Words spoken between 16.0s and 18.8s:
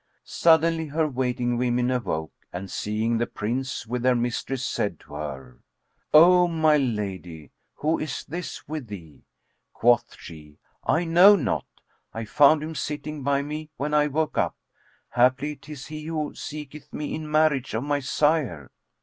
who seeketh me in marriage of my sire."